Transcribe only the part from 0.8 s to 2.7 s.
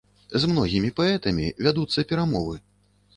паэтамі вядуцца перамовы.